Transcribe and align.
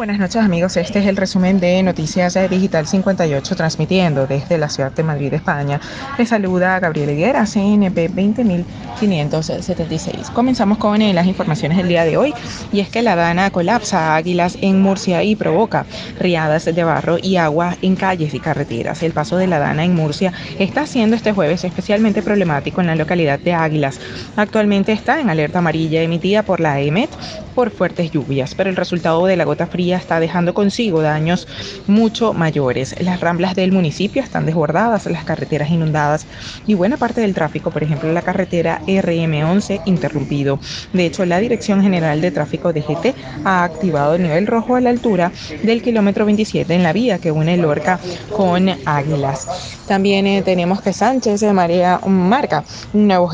Buenas 0.00 0.18
noches 0.18 0.42
amigos, 0.42 0.78
este 0.78 1.00
es 1.00 1.06
el 1.06 1.18
resumen 1.18 1.60
de 1.60 1.82
Noticias 1.82 2.32
Digital 2.48 2.86
58 2.86 3.54
transmitiendo 3.54 4.26
desde 4.26 4.56
la 4.56 4.70
ciudad 4.70 4.92
de 4.92 5.02
Madrid, 5.02 5.34
España. 5.34 5.78
Les 6.16 6.30
saluda 6.30 6.80
Gabriel 6.80 7.10
Higuera, 7.10 7.44
CNP 7.44 8.08
20576. 8.08 10.30
Comenzamos 10.30 10.78
con 10.78 11.02
eh, 11.02 11.12
las 11.12 11.26
informaciones 11.26 11.76
del 11.76 11.88
día 11.88 12.06
de 12.06 12.16
hoy 12.16 12.32
y 12.72 12.80
es 12.80 12.88
que 12.88 13.02
la 13.02 13.14
Dana 13.14 13.50
colapsa 13.50 14.16
águilas 14.16 14.56
en 14.62 14.80
Murcia 14.80 15.22
y 15.22 15.36
provoca 15.36 15.84
riadas 16.18 16.64
de 16.64 16.82
barro 16.82 17.18
y 17.22 17.36
agua 17.36 17.76
en 17.82 17.94
calles 17.94 18.32
y 18.32 18.40
carreteras. 18.40 19.02
El 19.02 19.12
paso 19.12 19.36
de 19.36 19.48
la 19.48 19.58
Dana 19.58 19.84
en 19.84 19.94
Murcia 19.94 20.32
está 20.58 20.86
siendo 20.86 21.14
este 21.14 21.34
jueves 21.34 21.62
especialmente 21.64 22.22
problemático 22.22 22.80
en 22.80 22.86
la 22.86 22.94
localidad 22.94 23.38
de 23.38 23.52
Águilas. 23.52 24.00
Actualmente 24.34 24.92
está 24.92 25.20
en 25.20 25.28
alerta 25.28 25.58
amarilla 25.58 26.00
emitida 26.00 26.42
por 26.42 26.60
la 26.60 26.80
EMET 26.80 27.10
por 27.50 27.70
fuertes 27.70 28.10
lluvias, 28.10 28.54
pero 28.54 28.70
el 28.70 28.76
resultado 28.76 29.24
de 29.26 29.36
la 29.36 29.44
gota 29.44 29.66
fría 29.66 29.96
está 29.96 30.20
dejando 30.20 30.54
consigo 30.54 31.02
daños 31.02 31.48
mucho 31.86 32.32
mayores. 32.32 32.94
Las 33.00 33.20
ramblas 33.20 33.54
del 33.54 33.72
municipio 33.72 34.22
están 34.22 34.46
desbordadas, 34.46 35.06
las 35.06 35.24
carreteras 35.24 35.70
inundadas 35.70 36.26
y 36.66 36.74
buena 36.74 36.96
parte 36.96 37.20
del 37.20 37.34
tráfico, 37.34 37.70
por 37.70 37.82
ejemplo 37.82 38.12
la 38.12 38.22
carretera 38.22 38.80
RM11 38.86 39.82
interrumpido. 39.86 40.58
De 40.92 41.06
hecho, 41.06 41.24
la 41.24 41.38
Dirección 41.38 41.82
General 41.82 42.20
de 42.20 42.30
Tráfico 42.30 42.72
de 42.72 42.82
GT 42.82 43.14
ha 43.44 43.64
activado 43.64 44.14
el 44.14 44.22
nivel 44.22 44.46
rojo 44.46 44.76
a 44.76 44.80
la 44.80 44.90
altura 44.90 45.32
del 45.62 45.82
kilómetro 45.82 46.24
27 46.26 46.74
en 46.74 46.82
la 46.82 46.92
vía 46.92 47.18
que 47.18 47.32
une 47.32 47.56
Lorca 47.56 47.98
con 48.36 48.68
Águilas. 48.84 49.48
También 49.88 50.26
eh, 50.26 50.42
tenemos 50.42 50.82
que 50.82 50.92
Sánchez 50.92 51.40
de 51.40 51.52
María 51.52 52.00
marca 52.06 52.64
un 52.92 53.06
nuevo 53.06 53.30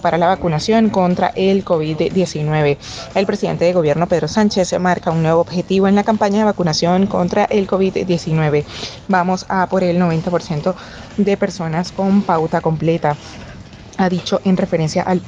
para 0.00 0.18
la 0.18 0.26
vacunación 0.28 0.90
contra 0.90 1.32
el 1.34 1.64
COVID-19. 1.64 2.76
El 3.14 3.26
presidente 3.26 3.51
de 3.58 3.72
gobierno 3.72 4.06
Pedro 4.06 4.28
Sánchez 4.28 4.78
marca 4.78 5.10
un 5.10 5.22
nuevo 5.22 5.40
objetivo 5.40 5.88
en 5.88 5.94
la 5.94 6.04
campaña 6.04 6.38
de 6.38 6.44
vacunación 6.44 7.06
contra 7.06 7.44
el 7.44 7.66
COVID-19. 7.66 8.64
Vamos 9.08 9.46
a 9.48 9.66
por 9.68 9.84
el 9.84 9.98
90% 9.98 10.74
de 11.16 11.36
personas 11.36 11.92
con 11.92 12.22
pauta 12.22 12.60
completa 12.60 13.16
ha 14.02 14.08
dicho 14.08 14.40
en 14.44 14.56
referencia 14.56 15.02
al, 15.02 15.22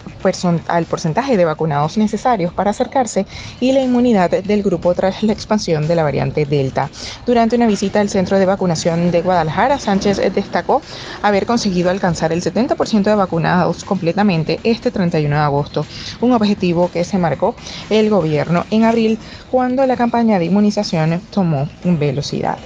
al, 0.69 0.85
porcentaje 0.87 1.37
de 1.37 1.45
vacunados 1.45 1.97
necesarios 1.97 2.53
para 2.53 2.71
acercarse 2.71 3.27
y 3.61 3.73
la 3.73 3.83
inmunidad 3.83 4.31
del 4.31 4.63
grupo 4.63 4.95
tras 4.95 5.23
la 5.23 5.33
expansión 5.33 5.87
de 5.87 5.95
la 5.95 6.03
variante 6.03 6.45
Delta. 6.45 6.91
Durante 7.27 7.57
una 7.57 7.67
visita 7.67 8.01
al 8.01 8.09
centro 8.09 8.39
de 8.39 8.47
vacunación 8.47 9.11
de 9.11 9.23
Guadalajara, 9.23 9.79
Sánchez 9.79 10.21
destacó 10.35 10.83
haber 11.23 11.47
conseguido 11.47 11.91
alcanzar 11.91 12.33
el 12.33 12.43
70% 12.43 13.03
de 13.03 13.15
vacunados 13.15 13.85
completamente 13.85 14.61
este 14.65 14.91
31 14.91 15.35
de 15.35 15.43
agosto, 15.43 15.87
un 16.21 16.33
objetivo 16.33 16.91
que 16.91 17.05
se 17.05 17.19
marcó 17.19 17.55
el 17.91 18.11
gobierno 18.11 18.65
en 18.71 18.85
abril 18.85 19.19
cuando 19.51 19.87
la 19.87 19.97
campaña 19.97 20.39
de 20.39 20.47
inmunización 20.47 21.21
tomó 21.31 21.69
velocidad. 21.85 22.59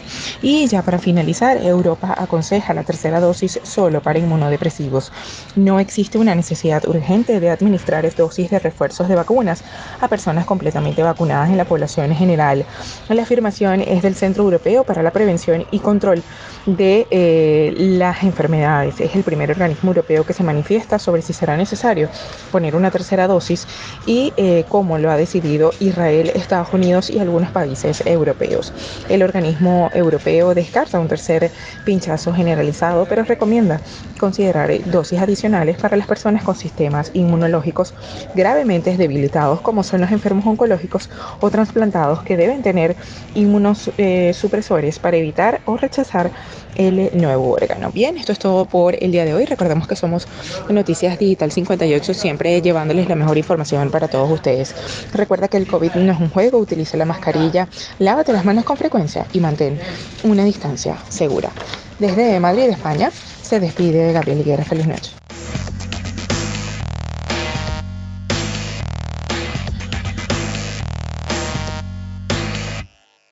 Y 0.43 0.67
ya 0.67 0.83
para 0.83 0.99
finalizar, 0.99 1.59
Europa 1.59 2.15
aconseja 2.17 2.75
la 2.75 2.85
tercera 2.85 3.21
dosis 3.21 3.61
solo 3.63 4.03
para 4.03 4.19
inmunodepresivos. 4.19 5.13
No 5.57 5.81
existe 5.99 6.19
una 6.19 6.37
necesidad 6.37 6.87
urgente 6.87 7.41
de 7.41 7.51
administrar 7.51 8.09
dosis 8.15 8.51
de 8.51 8.61
refuerzos 8.61 9.09
de 9.09 9.17
vacunas 9.17 9.65
a 10.01 10.07
personas 10.07 10.47
completamente 10.47 11.03
vacunadas 11.03 11.51
en 11.51 11.57
la 11.57 11.65
población 11.65 12.13
en 12.13 12.17
general. 12.17 12.65
La 13.09 13.23
afirmación 13.23 13.81
es 13.81 14.03
del 14.03 14.15
Centro 14.15 14.45
Europeo 14.45 14.85
para 14.85 15.03
la 15.03 15.11
Prevención 15.11 15.67
y 15.73 15.81
Control 15.81 16.23
de 16.67 17.09
eh, 17.11 17.75
las 17.77 18.23
Enfermedades. 18.23 19.01
Es 19.01 19.17
el 19.17 19.25
primer 19.25 19.51
organismo 19.51 19.91
europeo 19.91 20.25
que 20.25 20.35
se 20.35 20.45
manifiesta 20.45 21.01
sobre 21.01 21.21
si 21.21 21.33
será 21.33 21.57
necesario 21.57 22.09
poner 22.53 22.77
una 22.77 22.93
tercera 22.93 23.27
dosis 23.27 23.67
y 24.07 24.33
eh, 24.37 24.65
cómo 24.69 24.99
lo 24.99 25.11
ha 25.11 25.17
decidido 25.17 25.73
Israel, 25.81 26.31
Estados 26.33 26.73
Unidos 26.73 27.11
y 27.11 27.19
algunos 27.19 27.51
países 27.51 28.05
europeos. 28.07 28.73
El 29.09 29.25
organismo 29.25 29.91
europeo 29.93 30.55
descarta 30.55 31.01
un 31.01 31.09
tercer 31.09 31.51
pinchazo 31.85 32.33
generalizado, 32.33 33.05
pero 33.09 33.25
recomienda 33.25 33.81
considerar 34.21 34.71
dosis 34.85 35.21
adicionales 35.21 35.78
para 35.81 35.97
las 35.97 36.07
personas 36.07 36.43
con 36.43 36.55
sistemas 36.55 37.11
inmunológicos 37.15 37.95
gravemente 38.35 38.97
debilitados, 38.97 39.61
como 39.61 39.83
son 39.83 40.01
los 40.01 40.11
enfermos 40.11 40.47
oncológicos 40.47 41.11
o 41.41 41.51
trasplantados 41.51 42.23
que 42.23 42.37
deben 42.37 42.63
tener 42.63 42.97
inmunosupresores 43.35 44.97
eh, 44.97 45.01
para 45.01 45.17
evitar 45.17 45.61
o 45.65 45.77
rechazar 45.77 46.31
el 46.77 47.11
nuevo 47.15 47.53
órgano. 47.53 47.91
Bien, 47.91 48.17
esto 48.17 48.33
es 48.33 48.39
todo 48.39 48.65
por 48.65 48.95
el 49.03 49.13
día 49.13 49.25
de 49.25 49.35
hoy. 49.35 49.45
Recordemos 49.45 49.87
que 49.89 49.97
somos 49.97 50.29
Noticias 50.69 51.19
Digital 51.19 51.51
58, 51.51 52.15
siempre 52.15 52.63
llevándoles 52.63 53.09
la 53.09 53.17
mejor 53.17 53.37
información 53.37 53.91
para 53.91 54.09
todos 54.09 54.31
ustedes. 54.31 54.75
Recuerda 55.13 55.49
que 55.49 55.57
el 55.57 55.67
COVID 55.67 55.95
no 55.95 56.13
es 56.13 56.21
un 56.21 56.31
juego, 56.31 56.59
utiliza 56.59 56.97
la 56.97 57.05
mascarilla, 57.05 57.69
lávate 57.99 58.33
las 58.33 58.45
manos 58.45 58.65
con 58.65 58.77
frecuencia 58.77 59.27
y 59.33 59.41
mantén 59.41 59.79
una 60.23 60.45
distancia 60.45 60.97
segura. 61.09 61.51
Desde 61.99 62.39
Madrid, 62.39 62.69
España, 62.69 63.11
se 63.43 63.59
despide 63.59 64.13
Gabriel 64.13 64.41
Higuera. 64.41 64.65
Feliz 64.65 64.87
noche. 64.87 65.28